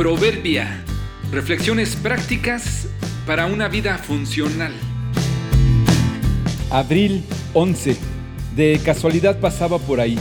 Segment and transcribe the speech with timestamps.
[0.00, 0.82] Proverbia.
[1.30, 2.88] Reflexiones prácticas
[3.26, 4.72] para una vida funcional.
[6.70, 7.98] Abril 11.
[8.56, 10.18] De casualidad pasaba por ahí.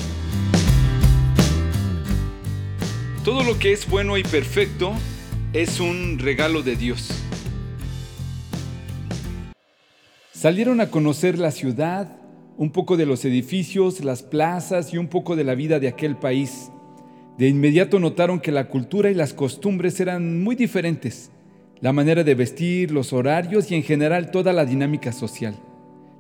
[3.24, 4.92] Todo lo que es bueno y perfecto
[5.54, 7.12] es un regalo de Dios.
[10.34, 12.18] Salieron a conocer la ciudad,
[12.58, 16.18] un poco de los edificios, las plazas y un poco de la vida de aquel
[16.18, 16.70] país.
[17.40, 21.32] De inmediato notaron que la cultura y las costumbres eran muy diferentes,
[21.80, 25.56] la manera de vestir, los horarios y en general toda la dinámica social.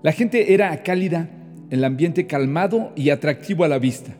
[0.02, 1.30] La gente era cálida,
[1.72, 4.16] el ambiente calmado y atractivo a la vista.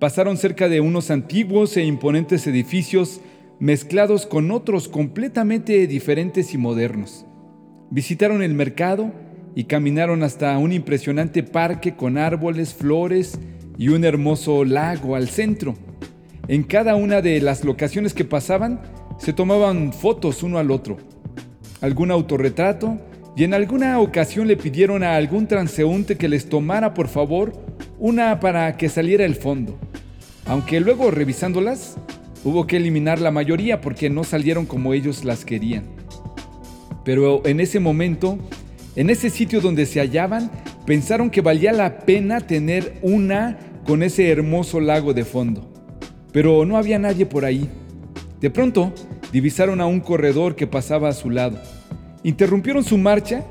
[0.00, 3.22] Pasaron cerca de unos antiguos e imponentes edificios
[3.58, 7.24] mezclados con otros completamente diferentes y modernos.
[7.90, 9.12] Visitaron el mercado
[9.54, 13.38] y caminaron hasta un impresionante parque con árboles, flores
[13.78, 15.74] y un hermoso lago al centro.
[16.48, 18.80] En cada una de las locaciones que pasaban,
[19.18, 20.96] se tomaban fotos uno al otro,
[21.80, 22.98] algún autorretrato
[23.36, 27.52] y en alguna ocasión le pidieron a algún transeúnte que les tomara por favor
[28.00, 29.78] una para que saliera el fondo.
[30.44, 31.96] Aunque luego revisándolas,
[32.42, 35.84] hubo que eliminar la mayoría porque no salieron como ellos las querían.
[37.04, 38.36] Pero en ese momento,
[38.96, 40.50] en ese sitio donde se hallaban,
[40.86, 45.71] pensaron que valía la pena tener una con ese hermoso lago de fondo
[46.32, 47.68] pero no había nadie por ahí.
[48.40, 48.92] De pronto,
[49.32, 51.58] divisaron a un corredor que pasaba a su lado.
[52.24, 53.44] Interrumpieron su marcha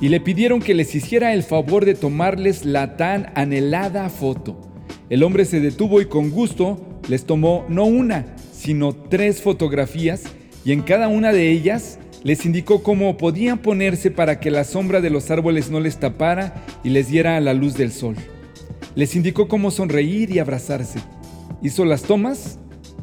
[0.00, 4.60] y le pidieron que les hiciera el favor de tomarles la tan anhelada foto.
[5.08, 10.24] El hombre se detuvo y con gusto les tomó no una, sino tres fotografías
[10.64, 15.02] y en cada una de ellas les indicó cómo podían ponerse para que la sombra
[15.02, 18.16] de los árboles no les tapara y les diera la luz del sol.
[18.94, 21.00] Les indicó cómo sonreír y abrazarse.
[21.64, 22.58] Hizo las tomas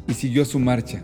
[0.06, 1.02] y siguió su marcha.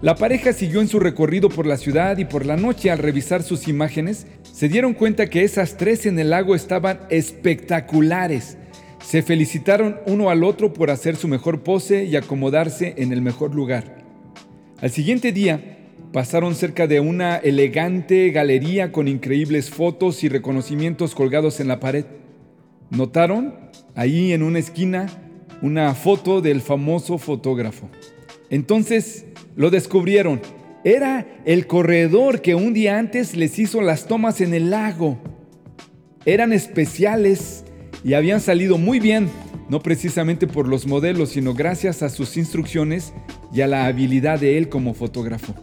[0.00, 3.44] La pareja siguió en su recorrido por la ciudad y por la noche al revisar
[3.44, 8.58] sus imágenes se dieron cuenta que esas tres en el lago estaban espectaculares.
[9.00, 13.54] Se felicitaron uno al otro por hacer su mejor pose y acomodarse en el mejor
[13.54, 13.98] lugar.
[14.80, 15.78] Al siguiente día
[16.12, 22.06] pasaron cerca de una elegante galería con increíbles fotos y reconocimientos colgados en la pared.
[22.90, 25.06] Notaron ahí en una esquina
[25.62, 27.88] una foto del famoso fotógrafo.
[28.50, 29.24] Entonces
[29.56, 30.40] lo descubrieron.
[30.84, 35.18] Era el corredor que un día antes les hizo las tomas en el lago.
[36.26, 37.64] Eran especiales
[38.04, 39.28] y habían salido muy bien,
[39.68, 43.12] no precisamente por los modelos, sino gracias a sus instrucciones
[43.54, 45.54] y a la habilidad de él como fotógrafo.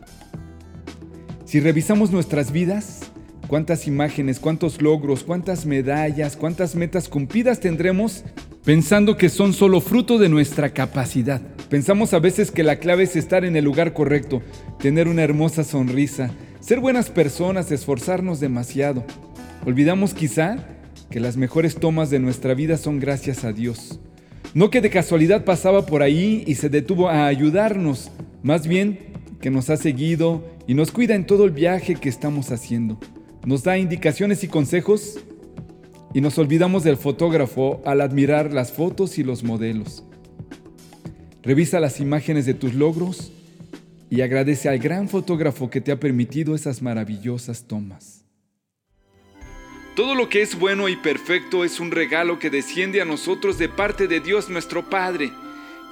[1.44, 3.12] Si revisamos nuestras vidas,
[3.48, 8.24] cuántas imágenes, cuántos logros, cuántas medallas, cuántas metas cumplidas tendremos
[8.64, 11.42] pensando que son solo fruto de nuestra capacidad.
[11.70, 14.42] Pensamos a veces que la clave es estar en el lugar correcto,
[14.80, 19.06] tener una hermosa sonrisa, ser buenas personas, esforzarnos demasiado.
[19.66, 20.58] Olvidamos quizá
[21.10, 24.00] que las mejores tomas de nuestra vida son gracias a Dios.
[24.54, 28.12] No que de casualidad pasaba por ahí y se detuvo a ayudarnos,
[28.42, 32.52] más bien que nos ha seguido y nos cuida en todo el viaje que estamos
[32.52, 33.00] haciendo.
[33.46, 35.20] Nos da indicaciones y consejos
[36.14, 40.04] y nos olvidamos del fotógrafo al admirar las fotos y los modelos.
[41.44, 43.32] Revisa las imágenes de tus logros
[44.10, 48.26] y agradece al gran fotógrafo que te ha permitido esas maravillosas tomas.
[49.96, 53.70] Todo lo que es bueno y perfecto es un regalo que desciende a nosotros de
[53.70, 55.32] parte de Dios nuestro Padre,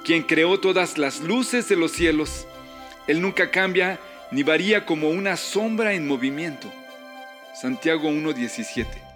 [0.04, 2.46] quien creó todas las luces de los cielos.
[3.06, 4.00] Él nunca cambia
[4.32, 6.68] ni varía como una sombra en movimiento.
[7.54, 9.07] Santiago 1.17